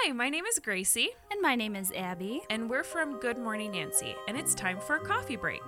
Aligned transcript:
Hi, 0.00 0.12
my 0.12 0.28
name 0.28 0.44
is 0.46 0.58
Gracie, 0.58 1.10
And 1.30 1.40
my 1.42 1.54
name 1.54 1.74
is 1.74 1.92
Abby. 1.92 2.42
and 2.50 2.70
we're 2.70 2.84
from 2.84 3.18
Good 3.18 3.38
Morning 3.38 3.72
Nancy, 3.72 4.14
and 4.28 4.36
it's 4.36 4.54
time 4.54 4.78
for 4.80 4.96
a 4.96 5.00
coffee 5.00 5.36
break. 5.36 5.62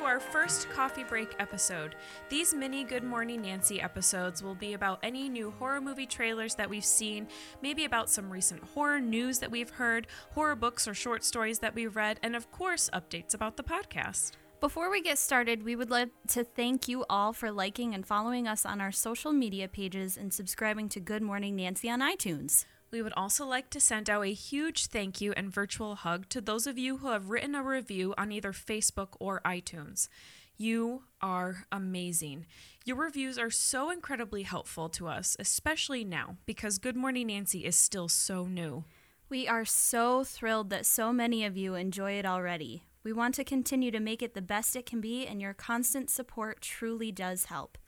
To 0.00 0.06
our 0.06 0.20
first 0.20 0.70
coffee 0.70 1.04
break 1.04 1.34
episode. 1.38 1.94
These 2.30 2.54
mini 2.54 2.84
Good 2.84 3.04
Morning 3.04 3.42
Nancy 3.42 3.82
episodes 3.82 4.42
will 4.42 4.54
be 4.54 4.72
about 4.72 4.98
any 5.02 5.28
new 5.28 5.50
horror 5.58 5.80
movie 5.80 6.06
trailers 6.06 6.54
that 6.54 6.70
we've 6.70 6.84
seen, 6.84 7.28
maybe 7.60 7.84
about 7.84 8.08
some 8.08 8.30
recent 8.30 8.62
horror 8.64 8.98
news 8.98 9.40
that 9.40 9.50
we've 9.50 9.68
heard, 9.68 10.06
horror 10.32 10.56
books 10.56 10.88
or 10.88 10.94
short 10.94 11.22
stories 11.22 11.58
that 11.58 11.74
we've 11.74 11.96
read, 11.96 12.18
and 12.22 12.34
of 12.34 12.50
course, 12.50 12.88
updates 12.94 13.34
about 13.34 13.58
the 13.58 13.62
podcast. 13.62 14.32
Before 14.60 14.90
we 14.90 15.02
get 15.02 15.18
started, 15.18 15.64
we 15.64 15.76
would 15.76 15.90
like 15.90 16.08
to 16.28 16.44
thank 16.44 16.88
you 16.88 17.04
all 17.10 17.34
for 17.34 17.50
liking 17.52 17.94
and 17.94 18.06
following 18.06 18.48
us 18.48 18.64
on 18.64 18.80
our 18.80 18.92
social 18.92 19.32
media 19.32 19.68
pages 19.68 20.16
and 20.16 20.32
subscribing 20.32 20.88
to 20.90 21.00
Good 21.00 21.22
Morning 21.22 21.56
Nancy 21.56 21.90
on 21.90 22.00
iTunes. 22.00 22.64
We 22.90 23.02
would 23.02 23.12
also 23.16 23.46
like 23.46 23.70
to 23.70 23.80
send 23.80 24.10
out 24.10 24.22
a 24.22 24.32
huge 24.32 24.86
thank 24.86 25.20
you 25.20 25.32
and 25.36 25.52
virtual 25.52 25.94
hug 25.94 26.28
to 26.30 26.40
those 26.40 26.66
of 26.66 26.76
you 26.76 26.98
who 26.98 27.08
have 27.08 27.30
written 27.30 27.54
a 27.54 27.62
review 27.62 28.14
on 28.18 28.32
either 28.32 28.52
Facebook 28.52 29.10
or 29.20 29.40
iTunes. 29.44 30.08
You 30.56 31.04
are 31.22 31.66
amazing. 31.70 32.46
Your 32.84 32.96
reviews 32.96 33.38
are 33.38 33.50
so 33.50 33.90
incredibly 33.90 34.42
helpful 34.42 34.88
to 34.90 35.06
us, 35.06 35.36
especially 35.38 36.04
now 36.04 36.36
because 36.46 36.78
Good 36.78 36.96
Morning 36.96 37.28
Nancy 37.28 37.64
is 37.64 37.76
still 37.76 38.08
so 38.08 38.44
new. 38.46 38.84
We 39.28 39.46
are 39.46 39.64
so 39.64 40.24
thrilled 40.24 40.70
that 40.70 40.84
so 40.84 41.12
many 41.12 41.44
of 41.44 41.56
you 41.56 41.76
enjoy 41.76 42.12
it 42.12 42.26
already. 42.26 42.82
We 43.04 43.12
want 43.12 43.36
to 43.36 43.44
continue 43.44 43.92
to 43.92 44.00
make 44.00 44.20
it 44.22 44.34
the 44.34 44.42
best 44.42 44.74
it 44.74 44.84
can 44.84 45.00
be, 45.00 45.26
and 45.26 45.40
your 45.40 45.54
constant 45.54 46.10
support 46.10 46.60
truly 46.60 47.12
does 47.12 47.44
help. 47.46 47.78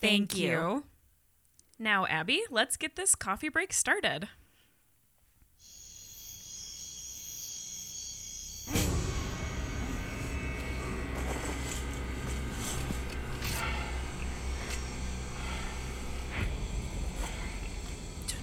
Thank 0.00 0.36
you. 0.36 0.84
Now, 1.78 2.06
Abby, 2.06 2.42
let's 2.50 2.76
get 2.76 2.94
this 2.96 3.14
coffee 3.14 3.48
break 3.48 3.72
started. 3.72 4.28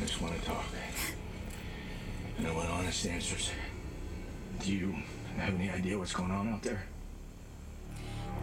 I 0.01 0.03
just 0.03 0.21
want 0.21 0.33
to 0.39 0.41
talk. 0.45 0.65
And 2.91 3.11
I 3.11 3.15
answers. 3.15 3.51
Do 4.59 4.73
you 4.73 4.93
have 5.37 5.53
any 5.55 5.69
idea 5.69 5.97
what's 5.97 6.11
going 6.11 6.29
on 6.29 6.49
out 6.49 6.61
there? 6.61 6.83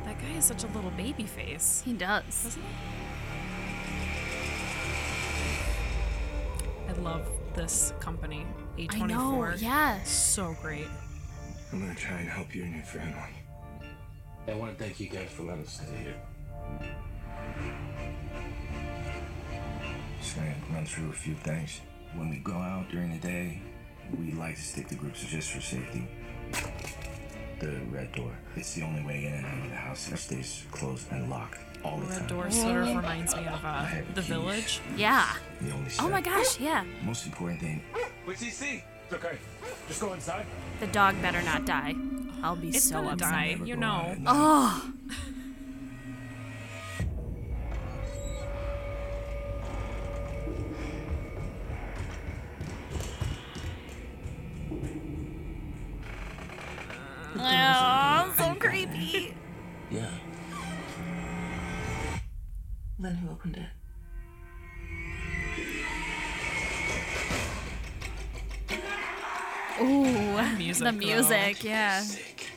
That 0.06 0.18
guy 0.18 0.38
is 0.38 0.46
such 0.46 0.64
a 0.64 0.68
little 0.68 0.90
baby 0.92 1.24
face. 1.24 1.82
He 1.84 1.92
does. 1.92 2.24
Doesn't 2.44 2.62
he? 2.62 2.68
I 6.88 6.92
love 7.02 7.28
this 7.54 7.92
company, 8.00 8.46
A24. 8.78 9.02
I 9.02 9.06
know, 9.06 9.52
yeah. 9.58 10.02
So 10.04 10.56
great. 10.62 10.88
I'm 11.70 11.80
gonna 11.80 11.94
try 11.94 12.18
and 12.18 12.28
help 12.30 12.54
you 12.54 12.62
and 12.62 12.74
your 12.74 12.84
family. 12.84 13.34
I 14.46 14.54
want 14.54 14.78
to 14.78 14.82
thank 14.82 14.98
you 14.98 15.10
guys 15.10 15.28
for 15.30 15.42
letting 15.42 15.64
us 15.64 15.74
stay 15.74 16.04
here. 16.04 16.16
Just 20.22 20.36
gonna 20.36 20.54
run 20.72 20.86
through 20.86 21.10
a 21.10 21.12
few 21.12 21.34
things. 21.34 21.82
When 22.14 22.30
we 22.30 22.38
go 22.38 22.54
out 22.54 22.88
during 22.88 23.10
the 23.12 23.18
day, 23.18 23.60
we 24.16 24.32
like 24.32 24.56
to 24.56 24.62
stick 24.62 24.88
to 24.88 24.94
groups 24.94 25.24
just 25.24 25.50
for 25.52 25.60
safety. 25.60 26.06
The 27.60 27.80
red 27.90 28.12
door. 28.12 28.30
It's 28.56 28.74
the 28.74 28.82
only 28.82 29.02
way 29.04 29.26
in 29.26 29.32
and 29.34 29.44
out 29.46 29.64
of 29.64 29.70
the 29.70 29.76
house. 29.76 30.12
It 30.12 30.16
stays 30.18 30.64
closed 30.70 31.10
and 31.10 31.28
locked 31.28 31.58
all 31.84 31.98
the 31.98 32.06
Red 32.06 32.18
time. 32.18 32.26
Door 32.28 32.50
sort 32.52 32.76
of 32.82 32.88
reminds 32.96 33.34
me 33.36 33.46
of 33.46 33.60
uh, 33.64 33.86
The 34.14 34.20
keys. 34.20 34.28
Village. 34.30 34.80
Yeah. 34.96 35.26
The 35.60 35.72
only 35.72 35.90
Oh 36.00 36.08
my 36.08 36.20
gosh, 36.20 36.60
yeah. 36.60 36.84
Most 37.04 37.26
important 37.26 37.60
thing, 37.60 37.82
What's 38.24 38.40
he 38.42 38.50
see? 38.50 38.82
It's 39.04 39.14
okay. 39.14 39.38
Just 39.88 40.00
go 40.00 40.12
inside. 40.12 40.46
The 40.80 40.86
dog 40.88 41.20
better 41.22 41.42
not 41.42 41.64
die. 41.66 41.94
I'll 42.42 42.54
be 42.56 42.68
It's 42.68 42.84
so 42.84 42.96
gonna 42.96 43.12
upset. 43.14 43.30
die, 43.30 43.58
you 43.64 43.74
know. 43.76 43.88
out 43.88 44.08
at 44.10 44.20
night. 44.20 44.32
Oh 44.36 44.92
Then 63.52 63.66
who 69.76 69.82
opened 69.82 70.06
it? 70.06 70.52
Ooh, 70.52 70.56
music, 70.56 70.84
the 70.84 70.92
though. 70.92 70.98
music, 70.98 71.64
yeah. 71.64 72.00
Sick. 72.00 72.50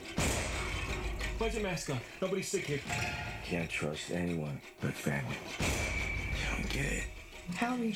Put 1.38 1.54
your 1.54 1.64
mask 1.64 1.90
on. 1.90 2.00
Nobody's 2.22 2.48
sick 2.48 2.66
here. 2.66 2.80
Can't 3.46 3.70
trust 3.70 4.12
anyone 4.12 4.62
but 4.80 4.94
family. 4.94 5.36
You 5.60 6.58
don't 6.58 6.70
get 6.70 6.86
it. 6.86 7.04
How 7.56 7.74
are 7.74 7.78
you, 7.78 7.94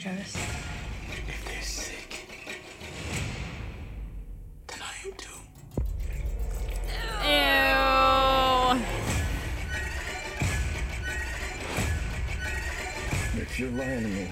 lying 13.75 14.03
to 14.03 14.07
me, 14.07 14.27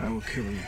I 0.00 0.10
will 0.10 0.20
kill 0.22 0.44
you. 0.44 0.58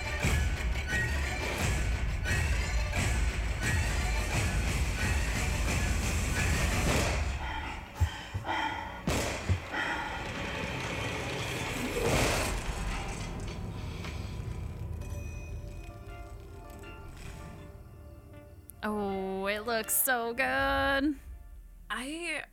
Oh, 18.85 19.47
it 19.47 19.67
looks 19.67 19.97
so 19.97 20.35
good. 20.35 21.17
I. 21.91 22.45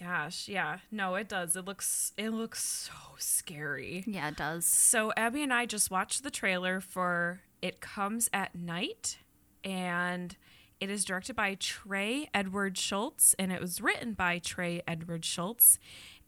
Gosh, 0.00 0.48
yeah. 0.48 0.78
No, 0.90 1.14
it 1.14 1.28
does. 1.28 1.56
It 1.56 1.64
looks 1.64 2.12
it 2.16 2.30
looks 2.30 2.62
so 2.62 2.92
scary. 3.18 4.04
Yeah, 4.06 4.28
it 4.28 4.36
does. 4.36 4.66
So 4.66 5.12
Abby 5.16 5.42
and 5.42 5.52
I 5.52 5.64
just 5.66 5.90
watched 5.90 6.22
the 6.22 6.30
trailer 6.30 6.80
for 6.80 7.40
It 7.62 7.80
Comes 7.80 8.28
at 8.32 8.54
Night, 8.54 9.18
and 9.64 10.36
it 10.80 10.90
is 10.90 11.04
directed 11.04 11.34
by 11.36 11.56
Trey 11.58 12.28
Edward 12.34 12.74
Shults, 12.74 13.34
and 13.38 13.50
it 13.50 13.60
was 13.60 13.80
written 13.80 14.12
by 14.12 14.38
Trey 14.38 14.82
Edward 14.86 15.22
Shults, 15.22 15.78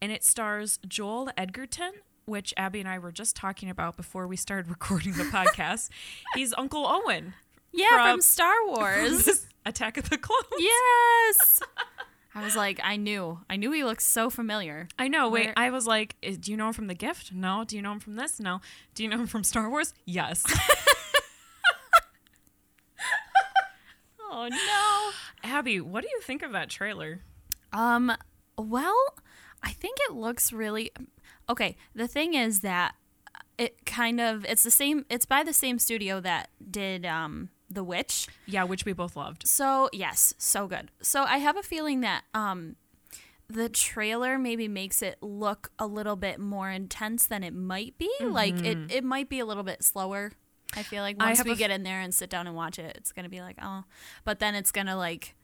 and 0.01 0.11
it 0.11 0.25
stars 0.25 0.78
Joel 0.89 1.31
Edgerton, 1.37 1.93
which 2.25 2.55
Abby 2.57 2.81
and 2.81 2.89
I 2.89 2.99
were 2.99 3.12
just 3.12 3.37
talking 3.37 3.69
about 3.69 3.97
before 3.99 4.27
we 4.27 4.37
started 4.37 4.69
recording 4.71 5.12
the 5.12 5.25
podcast. 5.25 5.91
He's 6.34 6.55
Uncle 6.57 6.87
Owen. 6.87 7.34
Yeah, 7.73 7.89
From- 7.91 8.11
from 8.15 8.21
Star 8.23 8.55
Wars. 8.67 9.47
Attack 9.67 9.99
of 9.99 10.09
the 10.09 10.17
Clones. 10.17 10.47
yes. 10.59 11.61
I 12.38 12.44
was 12.44 12.54
like, 12.56 12.78
I 12.84 12.97
knew. 12.97 13.41
I 13.50 13.56
knew 13.56 13.72
he 13.72 13.82
looked 13.84 14.03
so 14.03 14.31
familiar. 14.31 14.88
I 14.99 15.09
know. 15.09 15.28
Wait, 15.28 15.47
Where- 15.47 15.54
I 15.56 15.71
was 15.71 15.87
like, 15.87 16.15
"Eh, 16.22 16.37
do 16.38 16.50
you 16.50 16.56
know 16.56 16.69
him 16.69 16.72
from 16.72 16.87
The 16.87 16.94
Gift? 16.94 17.32
No. 17.32 17.65
Do 17.65 17.75
you 17.76 17.82
know 17.82 17.93
him 17.93 18.00
from 18.00 18.15
this? 18.16 18.38
No. 18.38 18.60
Do 18.94 19.03
you 19.03 19.09
know 19.09 19.19
him 19.19 19.26
from 19.26 19.43
Star 19.44 19.69
Wars? 19.69 19.93
Yes. 20.04 20.44
Oh 24.30 24.48
no. 24.48 25.10
Abby, 25.51 25.80
what 25.80 26.03
do 26.03 26.09
you 26.13 26.21
think 26.21 26.42
of 26.42 26.53
that 26.53 26.68
trailer? 26.68 27.21
Um, 27.72 28.13
well, 28.57 29.15
I 29.63 29.71
think 29.72 29.97
it 30.09 30.13
looks 30.15 30.53
really 30.53 30.92
okay. 31.48 31.77
The 31.95 32.07
thing 32.07 32.34
is 32.34 32.60
that 32.60 32.95
it 33.57 33.84
kind 33.86 34.21
of 34.21 34.45
it's 34.45 34.63
the 34.63 34.71
same. 34.71 35.07
It's 35.09 35.24
by 35.27 35.42
the 35.42 35.53
same 35.54 35.78
studio 35.78 36.21
that 36.21 36.51
did 36.71 37.07
um 37.07 37.48
The 37.70 37.84
Witch. 37.84 38.28
Yeah, 38.47 38.65
which 38.65 38.84
we 38.84 38.92
both 38.92 39.16
loved. 39.16 39.47
So 39.47 39.88
yes, 39.92 40.34
so 40.38 40.66
good. 40.66 40.91
So 41.03 41.24
I 41.24 41.38
have 41.38 41.56
a 41.56 41.62
feeling 41.62 42.00
that 42.00 42.24
um 42.34 42.76
the 43.48 43.68
trailer 43.68 44.38
maybe 44.38 44.68
makes 44.68 45.00
it 45.00 45.16
look 45.22 45.70
a 45.78 45.86
little 45.86 46.16
bit 46.16 46.38
more 46.38 46.70
intense 46.70 47.26
than 47.26 47.42
it 47.42 47.54
might 47.54 47.97
be. 47.97 48.10
Like 48.20 48.62
it, 48.62 48.76
it 48.92 49.04
might 49.04 49.28
be 49.28 49.38
a 49.38 49.47
little 49.47 49.62
bit 49.62 49.82
slower. 49.82 50.32
I 50.76 50.82
feel 50.82 51.03
like 51.03 51.18
once 51.18 51.42
we 51.42 51.53
f- 51.53 51.59
get 51.59 51.70
in 51.70 51.82
there 51.82 52.00
and 52.00 52.15
sit 52.15 52.28
down 52.28 52.47
and 52.47 52.54
watch 52.54 52.78
it, 52.78 52.94
it's 52.98 53.10
gonna 53.10 53.30
be 53.30 53.41
like, 53.41 53.56
oh, 53.62 53.84
but 54.24 54.38
then 54.38 54.54
it's 54.54 54.70
gonna 54.70 54.97
like 54.97 55.34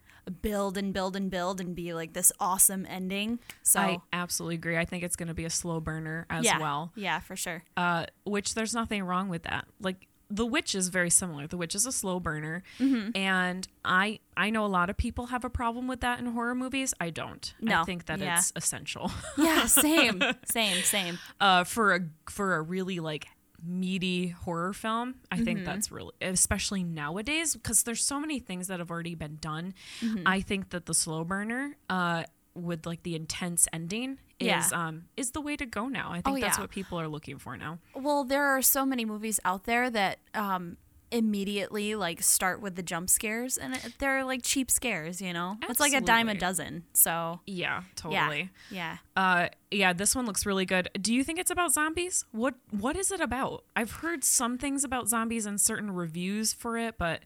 build 0.43 0.77
and 0.77 0.93
build 0.93 1.17
and 1.17 1.31
build 1.31 1.61
and 1.61 1.75
be 1.75 1.95
like 1.95 2.13
this 2.13 2.33
awesome 2.41 2.87
ending. 2.89 3.39
So 3.63 3.81
I 3.81 3.99
absolutely 4.13 4.57
agree. 4.57 4.77
I 4.77 4.85
think 4.85 5.03
it's 5.03 5.17
going 5.17 5.29
to 5.29 5.35
be 5.35 5.45
a 5.45 5.51
slow 5.51 5.81
burner 5.81 6.27
as 6.31 6.45
yeah, 6.45 6.59
well. 6.59 6.93
yeah, 6.95 7.21
for 7.21 7.37
sure. 7.37 7.65
Uh, 7.77 8.07
which 8.25 8.55
there's 8.55 8.75
nothing 8.75 9.05
wrong 9.05 9.29
with 9.29 9.45
that. 9.45 9.67
Like 9.81 10.09
The 10.35 10.45
Witch 10.47 10.75
is 10.75 10.89
very 10.89 11.11
similar. 11.11 11.47
The 11.47 11.57
Witch 11.57 11.75
is 11.75 11.87
a 11.87 11.93
slow 11.93 12.19
burner, 12.21 12.63
Mm-hmm. 12.81 13.17
and 13.17 13.69
I 13.85 14.19
I 14.37 14.51
know 14.51 14.65
a 14.67 14.73
lot 14.79 14.91
of 14.91 14.97
people 14.97 15.27
have 15.27 15.45
a 15.45 15.51
problem 15.51 15.87
with 15.87 16.01
that 16.01 16.19
in 16.19 16.27
horror 16.27 16.55
movies. 16.55 16.93
I 17.01 17.11
don't. 17.11 17.55
I 17.69 17.85
think 17.85 18.07
that 18.07 18.19
Yeah. 18.19 18.39
it's 18.39 18.53
essential 18.57 19.11
Yeah, 19.39 19.67
same, 19.87 20.21
same, 20.51 20.83
same. 20.83 21.19
uh, 21.41 21.65
for 21.65 21.95
a 21.95 22.01
for 22.29 22.57
a 22.57 22.63
really 22.63 22.99
like 23.01 23.27
meaty 23.67 24.29
horror 24.29 24.73
film. 24.73 25.15
I 25.31 25.37
Mm-hmm. 25.37 25.45
think 25.45 25.65
that's 25.65 25.91
really 25.91 26.13
especially 26.21 26.83
nowadays 26.85 27.55
because 27.55 27.83
there's 27.85 28.05
so 28.05 28.21
many 28.21 28.39
things 28.39 28.67
that 28.69 28.79
have 28.79 28.91
already 28.91 29.15
been 29.15 29.39
done. 29.41 29.73
Mm-hmm. 30.03 30.27
I 30.27 30.41
think 30.41 30.71
that 30.71 30.85
the 30.87 30.95
slow 30.95 31.25
burner 31.25 31.77
uh, 31.89 32.25
with 32.55 32.87
like 32.87 33.03
the 33.03 33.15
intense 33.15 33.67
ending 33.73 34.19
is 34.41 34.47
Yeah. 34.49 34.69
um 34.73 35.05
is 35.17 35.31
the 35.33 35.41
way 35.41 35.57
to 35.57 35.67
go 35.67 35.89
now. 35.89 36.11
I 36.11 36.21
think 36.21 36.39
Oh, 36.39 36.41
that's 36.41 36.57
yeah. 36.59 36.63
what 36.63 36.71
people 36.71 36.99
are 37.01 37.09
looking 37.09 37.39
for 37.39 37.57
now. 37.57 37.79
Well, 37.95 38.25
there 38.25 38.45
are 38.45 38.63
so 38.63 38.85
many 38.87 39.05
movies 39.05 39.41
out 39.45 39.65
there 39.65 39.91
that 39.91 40.19
um, 40.35 40.77
immediately 41.13 41.95
like 41.95 42.23
start 42.23 42.61
with 42.61 42.75
the 42.75 42.83
jump 42.83 43.09
scares, 43.09 43.57
and 43.57 43.75
it- 43.75 43.95
they're 43.99 44.25
like 44.25 44.43
cheap 44.43 44.71
scares. 44.71 45.21
You 45.23 45.33
know, 45.33 45.57
it's 45.69 45.81
like 45.81 45.93
a 45.93 46.01
dime 46.01 46.29
a 46.29 46.35
dozen. 46.35 46.85
So 46.93 47.41
Yeah, 47.47 47.83
yeah, 47.83 47.83
totally. 47.95 48.51
yeah. 48.71 48.99
Uh, 49.17 49.49
yeah, 49.71 49.93
this 49.93 50.15
one 50.15 50.27
looks 50.27 50.45
really 50.45 50.67
good. 50.67 50.89
Do 51.01 51.15
you 51.15 51.23
think 51.25 51.39
it's 51.39 51.51
about 51.51 51.73
zombies? 51.73 52.25
What 52.33 52.55
What 52.71 52.97
is 52.97 53.11
it 53.11 53.21
about? 53.21 53.65
I've 53.77 53.93
heard 54.03 54.25
some 54.25 54.59
things 54.59 54.85
about 54.85 55.09
zombies 55.09 55.47
and 55.47 55.61
certain 55.61 55.91
reviews 55.93 56.53
for 56.53 56.77
it, 56.77 56.99
but 56.99 57.23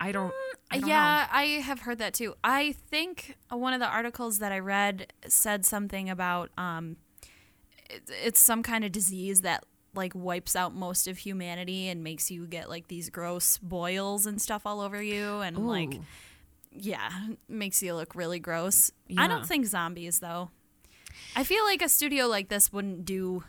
I 0.00 0.12
don't. 0.12 0.32
I 0.70 0.78
don't 0.78 0.88
yeah, 0.88 1.28
I 1.30 1.44
have 1.44 1.80
heard 1.80 1.98
that 1.98 2.14
too. 2.14 2.34
I 2.42 2.72
think 2.72 3.36
one 3.50 3.74
of 3.74 3.80
the 3.80 3.86
articles 3.86 4.38
that 4.38 4.52
I 4.52 4.60
read 4.60 5.12
said 5.26 5.66
something 5.66 6.08
about 6.08 6.50
um, 6.56 6.96
it, 7.90 8.02
it's 8.24 8.40
some 8.40 8.62
kind 8.62 8.84
of 8.84 8.92
disease 8.92 9.42
that 9.42 9.64
like 9.94 10.12
wipes 10.14 10.54
out 10.54 10.74
most 10.74 11.08
of 11.08 11.18
humanity 11.18 11.88
and 11.88 12.04
makes 12.04 12.30
you 12.30 12.46
get 12.46 12.68
like 12.68 12.86
these 12.88 13.10
gross 13.10 13.58
boils 13.58 14.26
and 14.26 14.40
stuff 14.40 14.62
all 14.64 14.80
over 14.80 15.02
you 15.02 15.40
and 15.40 15.58
know. 15.58 15.64
like 15.64 16.00
yeah, 16.72 17.10
makes 17.48 17.82
you 17.82 17.94
look 17.94 18.14
really 18.14 18.38
gross. 18.38 18.92
I 19.18 19.26
don't 19.26 19.44
think 19.44 19.66
zombies 19.66 20.20
though. 20.20 20.50
I 21.34 21.44
feel 21.44 21.64
like 21.64 21.82
a 21.82 21.88
studio 21.88 22.26
like 22.26 22.48
this 22.48 22.72
wouldn't 22.72 23.04
do 23.04 23.42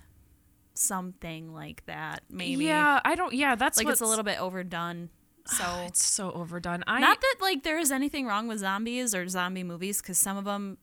something 0.74 1.54
like 1.54 1.86
that. 1.86 2.24
Maybe 2.30 2.66
Yeah, 2.66 3.00
I 3.06 3.16
don't. 3.16 3.34
Yeah, 3.34 3.56
that's 3.56 3.78
like 3.78 3.88
it's 3.88 4.02
a 4.02 4.06
little 4.06 4.24
bit 4.24 4.40
overdone. 4.40 5.10
So 5.46 5.84
It's 5.88 6.04
so 6.04 6.32
overdone. 6.32 6.84
I 6.88 7.00
not 7.00 7.20
that 7.20 7.36
like 7.42 7.64
there 7.64 7.80
is 7.80 7.92
anything 7.92 8.26
wrong 8.28 8.48
with 8.48 8.60
zombies 8.60 9.14
or 9.16 9.28
zombie 9.28 9.64
movies 9.64 10.02
because 10.02 10.18
some 10.18 10.38
of 10.38 10.46
them 10.46 10.78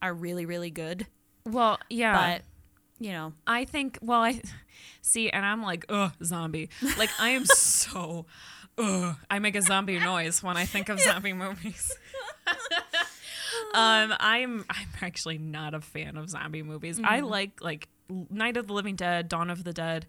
are 0.00 0.14
really 0.14 0.46
really 0.46 0.70
good. 0.70 1.06
well, 1.44 1.78
yeah. 1.90 2.14
But 2.38 2.42
you 2.98 3.12
know, 3.12 3.32
I 3.46 3.64
think. 3.66 3.98
Well, 4.00 4.22
I 4.22 4.40
see, 5.02 5.28
and 5.28 5.44
I'm 5.44 5.62
like, 5.62 5.84
ugh, 5.88 6.12
zombie. 6.24 6.70
Like 6.96 7.10
I 7.20 7.30
am 7.30 7.44
so. 7.46 8.26
Ugh, 8.78 9.16
I 9.30 9.38
make 9.38 9.56
a 9.56 9.62
zombie 9.62 9.98
noise 9.98 10.42
when 10.42 10.56
I 10.56 10.66
think 10.66 10.88
of 10.88 11.00
zombie 11.00 11.32
movies. 11.32 11.90
um, 13.74 14.14
I'm 14.20 14.64
I'm 14.70 14.88
actually 15.02 15.38
not 15.38 15.74
a 15.74 15.80
fan 15.80 16.16
of 16.16 16.30
zombie 16.30 16.62
movies. 16.62 17.00
I 17.02 17.20
like 17.20 17.60
like 17.62 17.88
Night 18.08 18.56
of 18.56 18.66
the 18.66 18.72
Living 18.72 18.96
Dead, 18.96 19.28
Dawn 19.28 19.50
of 19.50 19.64
the 19.64 19.72
Dead, 19.72 20.06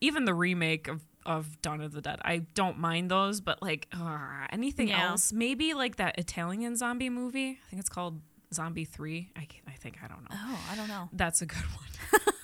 even 0.00 0.24
the 0.24 0.34
remake 0.34 0.88
of 0.88 1.02
of 1.26 1.60
Dawn 1.62 1.80
of 1.80 1.92
the 1.92 2.00
Dead. 2.00 2.20
I 2.24 2.38
don't 2.54 2.78
mind 2.78 3.10
those, 3.10 3.40
but 3.40 3.62
like 3.62 3.88
ugh, 3.92 4.20
anything 4.50 4.88
Yeah. 4.88 5.10
else, 5.10 5.32
maybe 5.32 5.74
like 5.74 5.96
that 5.96 6.18
Italian 6.18 6.76
zombie 6.76 7.10
movie. 7.10 7.58
I 7.64 7.70
think 7.70 7.80
it's 7.80 7.88
called 7.88 8.20
Zombie 8.52 8.84
Three. 8.84 9.30
I 9.36 9.46
I 9.66 9.72
think 9.72 9.98
I 10.04 10.08
don't 10.08 10.22
know. 10.22 10.36
oh, 10.36 10.60
I 10.70 10.76
don't 10.76 10.88
know. 10.88 11.08
That's 11.12 11.42
a 11.42 11.46
good 11.46 11.58
one. 11.62 12.34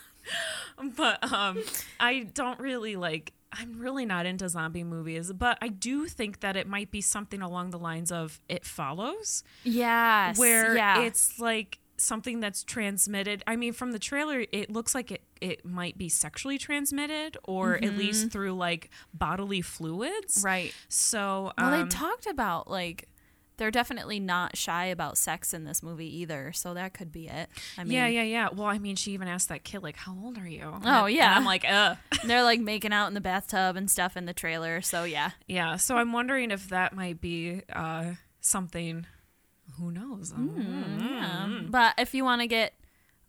but 0.96 1.32
um 1.32 1.62
I 1.98 2.20
don't 2.34 2.60
really 2.60 2.96
like 2.96 3.32
I'm 3.50 3.78
really 3.80 4.04
not 4.04 4.26
into 4.26 4.46
zombie 4.48 4.84
movies, 4.84 5.32
but 5.32 5.56
I 5.62 5.68
do 5.68 6.06
think 6.06 6.40
that 6.40 6.54
it 6.56 6.66
might 6.66 6.90
be 6.90 7.00
something 7.00 7.40
along 7.40 7.70
the 7.70 7.78
lines 7.78 8.12
of 8.12 8.40
It 8.46 8.66
Follows, 8.66 9.42
Yes, 9.64 10.38
where 10.38 10.76
yeah. 10.76 11.00
it's 11.00 11.38
like 11.40 11.78
something 11.98 12.40
that's 12.40 12.64
transmitted. 12.64 13.42
I 13.46 13.56
mean, 13.56 13.72
from 13.72 13.92
the 13.92 13.98
trailer, 13.98 14.44
it 14.52 14.70
looks 14.70 14.94
like 14.94 15.10
it, 15.10 15.22
it 15.40 15.64
might 15.64 15.98
be 15.98 16.08
sexually 16.08 16.58
transmitted 16.58 17.36
or 17.44 17.74
at 17.76 17.96
least 17.96 18.30
through 18.30 18.54
like 18.54 18.90
bodily 19.12 19.60
fluids. 19.60 20.38
Mm-hmm. 20.38 20.46
right. 20.46 20.74
So, 20.88 21.52
Well, 21.58 21.74
um, 21.74 21.82
they 21.82 21.88
talked 21.88 22.26
about 22.26 22.70
like 22.70 23.08
they're 23.58 23.70
definitely 23.72 24.20
not 24.20 24.56
shy 24.56 24.86
about 24.86 25.18
sex 25.18 25.52
in 25.52 25.64
this 25.64 25.82
movie 25.82 26.20
either, 26.20 26.52
so 26.52 26.74
that 26.74 26.94
could 26.94 27.10
be 27.10 27.26
it. 27.26 27.50
I 27.76 27.82
mean, 27.82 27.92
yeah, 27.92 28.06
yeah, 28.06 28.22
yeah. 28.22 28.48
Well, 28.52 28.68
I 28.68 28.78
mean, 28.78 28.94
she 28.94 29.12
even 29.12 29.26
asked 29.26 29.48
that 29.48 29.64
kid, 29.64 29.82
like, 29.82 29.96
how 29.96 30.16
old 30.16 30.38
are 30.38 30.46
you? 30.46 30.62
Oh, 30.84 31.06
And 31.06 31.14
yeah. 31.14 31.36
I'm 31.36 31.44
like, 31.44 31.64
uh. 31.68 31.96
they're 32.24 32.44
like 32.44 32.60
making 32.60 32.92
out 32.92 33.08
in 33.08 33.14
the 33.14 33.20
bathtub 33.20 33.74
and 33.76 33.90
stuff 33.90 34.16
in 34.16 34.26
the 34.26 34.32
trailer. 34.32 34.80
So 34.80 35.02
yeah, 35.04 35.32
Yeah, 35.48 35.76
so 35.76 35.96
I'm 35.96 36.12
wondering 36.12 36.52
if 36.52 36.68
that 36.68 36.94
might 36.94 37.20
be 37.20 37.62
uh, 37.72 38.12
something. 38.40 39.06
Who 39.76 39.90
knows? 39.90 40.30
Hmm, 40.32 40.48
mm-hmm. 40.48 41.00
Yeah. 41.14 41.60
But 41.68 41.94
if 41.98 42.14
you 42.14 42.24
want 42.24 42.40
to 42.40 42.46
get 42.46 42.74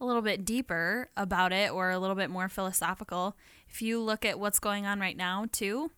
a 0.02 0.06
little 0.06 0.22
bit 0.22 0.46
deeper 0.46 1.10
about 1.18 1.52
it 1.52 1.72
or 1.72 1.90
a 1.92 2.00
little 2.00 2.16
bit 2.16 2.30
more 2.30 2.50
philosophical, 2.50 3.36
if 3.68 3.82
you 3.82 4.00
look 4.00 4.26
at 4.26 4.40
what's 4.40 4.60
going 4.60 4.86
on 4.86 5.00
right 5.00 5.18
now, 5.18 5.46
too, 5.52 5.92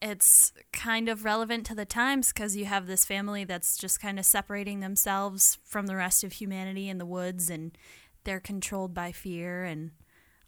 it's 0.00 0.52
kind 0.72 1.08
of 1.08 1.24
relevant 1.24 1.66
to 1.66 1.74
the 1.74 1.84
times 1.84 2.32
because 2.32 2.56
you 2.56 2.64
have 2.66 2.86
this 2.86 3.04
family 3.04 3.44
that's 3.44 3.76
just 3.76 4.00
kind 4.00 4.18
of 4.18 4.24
separating 4.24 4.80
themselves 4.80 5.58
from 5.64 5.86
the 5.86 5.96
rest 5.96 6.22
of 6.22 6.34
humanity 6.34 6.88
in 6.88 6.98
the 6.98 7.06
woods 7.06 7.50
and 7.50 7.76
they're 8.24 8.38
controlled 8.40 8.94
by 8.94 9.10
fear 9.10 9.64
and 9.64 9.90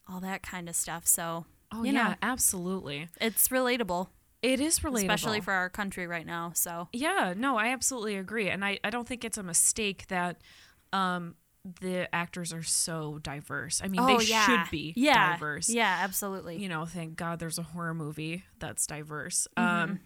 all 0.09 0.21
that 0.21 0.43
kind 0.43 0.69
of 0.69 0.77
stuff. 0.77 1.06
So, 1.06 1.47
Oh 1.73 1.83
yeah, 1.85 1.93
know, 1.93 2.15
absolutely. 2.23 3.09
it's 3.21 3.49
relatable, 3.49 4.09
It 4.43 4.61
is 4.61 4.79
relatable, 4.81 4.99
especially 5.01 5.41
for 5.41 5.53
our 5.53 5.69
country 5.69 6.07
right 6.07 6.25
now. 6.27 6.53
So, 6.55 6.89
Yeah, 6.93 7.35
no, 7.37 7.57
I 7.59 7.69
absolutely 7.69 8.17
agree, 8.17 8.49
and 8.49 8.65
I 8.65 8.79
I 8.83 8.91
don't 8.91 9.07
think 9.07 9.25
it's 9.25 9.39
a 9.39 9.43
mistake 9.43 10.07
that 10.09 10.41
um 10.93 11.35
the 11.81 12.09
actors 12.15 12.55
are 12.55 12.63
so 12.63 13.19
diverse. 13.19 13.83
I 13.85 13.89
mean, 13.89 14.05
they 14.07 14.25
should 14.25 14.71
be 14.71 14.95
Oh, 14.97 15.01
yeah. 15.01 15.33
diverse. 15.35 15.69
Yeah, 15.69 15.99
absolutely. 16.03 16.57
You 16.57 16.71
know, 16.71 16.87
thank 16.87 17.17
God 17.17 17.39
there's 17.39 17.59
a 17.59 17.63
horror 17.63 17.93
movie 17.93 18.45
that's 18.59 18.87
diverse. 18.87 19.47
Mm-hmm. 19.59 19.91
Um, 19.93 20.01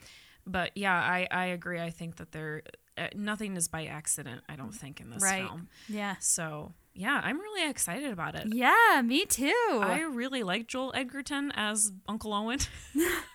but 0.47 0.73
yeah, 0.75 0.95
I 0.95 1.29
I 1.31 1.45
agree. 1.47 1.81
I 1.81 1.91
think 1.91 2.17
that 2.17 2.33
there 2.33 2.63
uh, 2.99 3.07
nothing 3.15 3.57
is 3.57 3.69
by 3.69 3.87
accident. 3.87 4.43
I 4.49 4.57
don't 4.57 4.75
think 4.75 5.01
in 5.01 5.11
this 5.11 5.23
Right. 5.23 5.47
film. 5.47 5.69
yeah. 5.89 6.17
So 6.19 6.73
yeah, 6.93 7.21
I'm 7.23 7.39
really 7.41 7.71
excited 7.71 8.11
about 8.13 8.35
it. 8.35 8.49
Yeah, 8.53 9.01
me 9.05 9.25
too. 9.25 9.81
I 9.83 10.01
really 10.11 10.43
like 10.43 10.67
Joel 10.67 10.93
Edgerton 10.95 11.53
as 11.55 11.93
Uncle 12.09 12.33
Owen. 12.35 12.59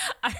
I, 0.22 0.34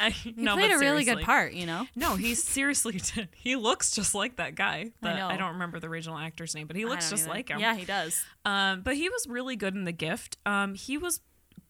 I 0.00 0.10
he 0.10 0.34
no, 0.36 0.56
played 0.56 0.72
a 0.72 0.78
really 0.78 1.04
good 1.04 1.20
part, 1.22 1.52
you 1.52 1.66
know. 1.66 1.86
No, 1.94 2.16
he 2.16 2.34
seriously 2.34 3.00
did. 3.14 3.28
He 3.34 3.56
looks 3.56 3.92
just 3.92 4.14
like 4.14 4.36
that 4.36 4.54
guy. 4.54 4.90
That, 5.02 5.16
I, 5.16 5.32
know. 5.32 5.38
don't 5.38 5.52
remember 5.54 5.80
the 5.80 5.88
original 5.88 6.18
actor's 6.18 6.54
name, 6.54 6.66
but 6.66 6.76
he 6.76 6.84
looks 6.84 7.10
just 7.10 7.24
either. 7.24 7.32
like 7.32 7.48
him. 7.48 7.60
Yeah, 7.60 7.74
he 7.74 7.84
does. 7.84 8.24
Um, 8.44 8.82
but 8.82 8.96
he 8.96 9.08
was 9.08 9.26
really 9.28 9.56
good 9.56 9.74
in 9.74 9.84
The 9.84 9.92
Gift. 9.92 10.38
Um, 10.46 10.74
he 10.74 10.98
was 10.98 11.20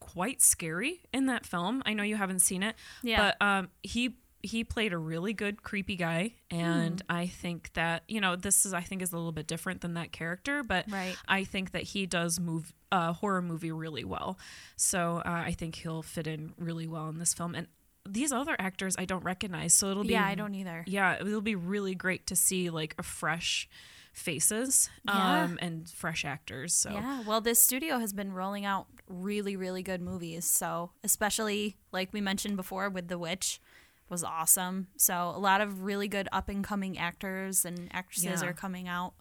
quite 0.01 0.41
scary 0.41 1.03
in 1.13 1.27
that 1.27 1.45
film. 1.45 1.83
I 1.85 1.93
know 1.93 2.03
you 2.03 2.17
haven't 2.17 2.41
seen 2.41 2.63
it. 2.63 2.77
Yeah. 3.03 3.33
But 3.41 3.47
um, 3.47 3.69
he 3.83 4.17
he 4.43 4.63
played 4.65 4.93
a 4.93 4.99
really 4.99 5.33
good 5.33 5.63
creepy 5.63 5.97
guy, 5.97 6.35
and 6.51 7.01
Hmm. 7.01 7.17
I 7.17 7.27
think 7.27 7.73
that 7.75 8.05
you 8.09 8.21
know 8.21 8.37
this 8.37 8.65
is 8.65 8.73
I 8.73 8.81
think 8.83 9.03
is 9.03 9.13
a 9.13 9.17
little 9.17 9.33
bit 9.33 9.47
different 9.47 9.81
than 9.81 9.95
that 9.95 10.13
character, 10.13 10.63
but 10.63 10.85
Right. 10.91 11.17
I 11.27 11.45
think 11.45 11.73
that 11.73 11.83
he 11.83 12.07
does 12.07 12.39
move 12.41 12.73
uh, 12.93 13.13
horror 13.13 13.43
movie 13.43 13.73
really 13.73 14.05
well. 14.05 14.39
So 14.77 15.19
uh, 15.19 15.43
I 15.47 15.53
think 15.53 15.75
he'll 15.77 16.03
fit 16.03 16.27
in 16.27 16.55
really 16.57 16.87
well 16.87 17.09
in 17.09 17.19
this 17.19 17.35
film. 17.35 17.55
And 17.55 17.67
these 18.09 18.33
other 18.33 18.57
actors 18.59 18.95
I 18.99 19.05
don't 19.05 19.25
recognize, 19.25 19.75
so 19.75 19.91
it'll 19.91 20.05
be 20.05 20.11
Yeah, 20.15 20.25
I 20.27 20.35
don't 20.35 20.55
either. 20.55 20.85
yeah, 20.87 21.17
it'll 21.21 21.41
be 21.43 21.55
really 21.57 21.95
great 21.95 22.27
to 22.29 22.37
see 22.37 22.71
like 22.71 22.95
a 22.99 23.03
fresh 23.03 23.69
faces 24.13 24.91
Yeah. 25.05 25.45
um 25.45 25.59
and 25.61 25.89
fresh 25.89 26.25
actors. 26.25 26.75
So 26.75 26.91
Yeah, 26.93 27.21
well, 27.21 27.41
this 27.41 27.63
studio 27.63 27.99
has 27.99 28.13
been 28.13 28.33
rolling 28.33 28.65
out 28.65 28.87
really, 29.09 29.57
really 29.57 29.83
good 29.83 30.01
movies. 30.01 30.45
So, 30.47 30.91
especially 31.05 31.77
like 31.93 32.13
we 32.13 32.21
mentioned 32.21 32.57
before 32.57 32.89
with 32.89 33.09
The 33.09 33.19
Witch, 33.19 33.61
was 34.09 34.25
awesome. 34.25 34.89
So, 34.97 35.33
a 35.35 35.39
lot 35.39 35.61
of 35.61 35.83
really 35.83 36.09
good 36.09 36.29
up 36.33 36.49
and 36.49 36.63
coming 36.65 36.99
actors 36.99 37.65
and 37.65 37.89
actresses 37.93 38.43
Yeah. 38.43 38.49
are 38.49 38.53
coming 38.53 38.89
out. 38.89 39.15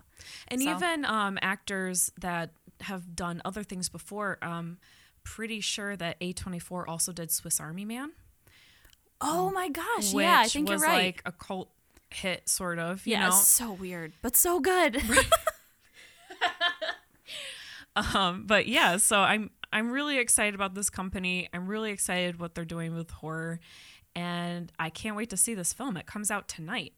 and 0.47 0.61
So- 0.61 0.75
even 0.75 1.05
um 1.05 1.37
actors 1.41 2.11
that 2.19 2.49
have 2.81 3.15
done 3.15 3.41
other 3.45 3.63
things 3.63 3.87
before, 3.89 4.37
um 4.41 4.77
pretty 5.23 5.59
sure 5.61 5.95
that 5.97 6.19
A24 6.19 6.87
also 6.87 7.11
did 7.11 7.29
Swiss 7.31 7.59
Army 7.59 7.85
Man, 7.85 8.11
Oh 9.21 9.49
my 9.51 9.69
gosh! 9.69 10.13
yeah, 10.13 10.39
I 10.39 10.47
think 10.47 10.69
you're 10.69 10.77
right. 10.79 11.05
like 11.07 11.21
a 11.25 11.31
cult 11.31 11.69
hit 12.09 12.47
sort 12.47 12.79
of, 12.79 13.05
you 13.05 13.11
yeah, 13.11 13.25
know. 13.29 13.31
so 13.35 13.73
weird, 13.73 14.13
but 14.21 14.35
so 14.35 14.59
good. 14.59 15.01
Um, 18.13 18.43
but 18.45 18.67
yeah, 18.67 18.97
so 18.97 19.19
I'm 19.19 19.49
I'm 19.73 19.89
really 19.89 20.19
excited 20.19 20.53
about 20.53 20.75
this 20.75 20.89
company. 20.89 21.49
I'm 21.51 21.67
really 21.67 21.89
excited 21.91 22.39
what 22.39 22.53
they're 22.53 22.63
doing 22.63 22.93
with 22.95 23.09
horror, 23.09 23.59
and 24.17 24.71
I 24.79 24.89
can't 24.89 25.15
wait 25.15 25.29
to 25.29 25.37
see 25.37 25.53
this 25.53 25.73
film. 25.73 25.95
It 25.95 26.07
comes 26.07 26.31
out 26.31 26.47
tonight. 26.47 26.93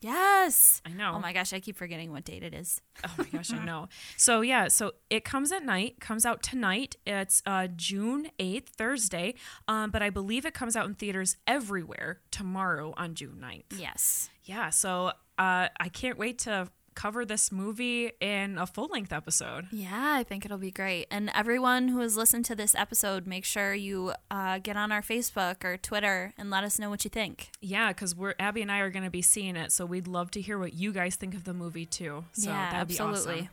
Yes. 0.00 0.80
I 0.86 0.90
know. 0.90 1.12
Oh 1.14 1.18
my 1.18 1.32
gosh, 1.32 1.52
I 1.52 1.60
keep 1.60 1.76
forgetting 1.76 2.12
what 2.12 2.24
date 2.24 2.42
it 2.42 2.54
is. 2.54 2.80
Oh 3.04 3.10
my 3.18 3.24
gosh, 3.24 3.52
I 3.52 3.64
know. 3.64 3.88
So 4.16 4.40
yeah, 4.40 4.68
so 4.68 4.92
it 5.10 5.24
comes 5.24 5.52
at 5.52 5.64
night, 5.64 6.00
comes 6.00 6.24
out 6.24 6.42
tonight. 6.42 6.96
It's 7.06 7.42
uh, 7.44 7.68
June 7.76 8.28
eighth, 8.38 8.70
Thursday. 8.70 9.34
Um, 9.68 9.90
but 9.90 10.02
I 10.02 10.10
believe 10.10 10.46
it 10.46 10.54
comes 10.54 10.76
out 10.76 10.86
in 10.86 10.94
theaters 10.94 11.36
everywhere 11.46 12.20
tomorrow 12.30 12.94
on 12.96 13.14
June 13.14 13.38
9th. 13.42 13.78
Yes. 13.78 14.30
Yeah, 14.44 14.70
so 14.70 15.08
uh, 15.38 15.68
I 15.78 15.88
can't 15.92 16.18
wait 16.18 16.38
to 16.40 16.68
cover 16.96 17.24
this 17.24 17.52
movie 17.52 18.10
in 18.20 18.58
a 18.58 18.66
full 18.66 18.88
length 18.88 19.12
episode. 19.12 19.68
Yeah, 19.70 20.14
I 20.16 20.24
think 20.24 20.44
it'll 20.44 20.58
be 20.58 20.72
great. 20.72 21.06
And 21.10 21.30
everyone 21.34 21.88
who 21.88 22.00
has 22.00 22.16
listened 22.16 22.44
to 22.46 22.56
this 22.56 22.74
episode, 22.74 23.26
make 23.26 23.44
sure 23.44 23.72
you 23.74 24.12
uh, 24.30 24.58
get 24.58 24.76
on 24.76 24.90
our 24.90 25.02
Facebook 25.02 25.62
or 25.64 25.76
Twitter 25.76 26.32
and 26.36 26.50
let 26.50 26.64
us 26.64 26.78
know 26.80 26.90
what 26.90 27.04
you 27.04 27.10
think. 27.10 27.50
Yeah, 27.60 27.88
because 27.92 28.16
we're 28.16 28.34
Abby 28.40 28.62
and 28.62 28.72
I 28.72 28.78
are 28.80 28.90
going 28.90 29.04
to 29.04 29.10
be 29.10 29.22
seeing 29.22 29.54
it, 29.54 29.70
so 29.70 29.86
we'd 29.86 30.08
love 30.08 30.30
to 30.32 30.40
hear 30.40 30.58
what 30.58 30.72
you 30.74 30.92
guys 30.92 31.14
think 31.14 31.34
of 31.34 31.44
the 31.44 31.54
movie 31.54 31.86
too. 31.86 32.24
So 32.32 32.50
Yeah, 32.50 32.70
that'd 32.72 32.88
be 32.88 32.94
absolutely. 32.98 33.34
awesome. 33.34 33.48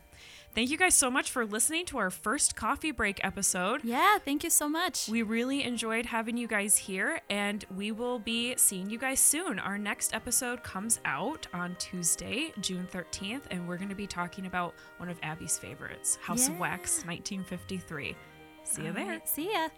Thank 0.54 0.70
you 0.70 0.76
guys 0.78 0.94
so 0.94 1.10
much 1.10 1.32
for 1.32 1.44
listening 1.44 1.84
to 1.86 1.98
our 1.98 2.10
first 2.10 2.54
coffee 2.54 2.92
break 2.92 3.18
episode. 3.24 3.80
Yeah, 3.82 4.18
thank 4.18 4.44
you 4.44 4.50
so 4.50 4.68
much. 4.68 5.08
We 5.08 5.22
really 5.22 5.64
enjoyed 5.64 6.06
having 6.06 6.36
you 6.36 6.46
guys 6.46 6.76
here, 6.76 7.20
and 7.28 7.64
we 7.74 7.90
will 7.90 8.20
be 8.20 8.54
seeing 8.56 8.88
you 8.88 8.96
guys 8.96 9.18
soon. 9.18 9.58
Our 9.58 9.78
next 9.78 10.14
episode 10.14 10.62
comes 10.62 11.00
out 11.04 11.48
on 11.52 11.74
Tuesday, 11.80 12.52
June 12.60 12.86
13th, 12.92 13.42
and 13.50 13.66
we're 13.66 13.76
going 13.78 13.88
to 13.88 13.96
be 13.96 14.06
talking 14.06 14.46
about 14.46 14.74
one 14.98 15.08
of 15.08 15.18
Abby's 15.24 15.58
favorites, 15.58 16.18
House 16.22 16.46
of 16.46 16.56
Wax 16.60 17.04
1953. 17.04 18.14
See 18.62 18.82
you 18.82 18.88
All 18.88 18.94
there. 18.94 19.06
right, 19.06 19.28
see 19.28 19.52
ya. 19.52 19.68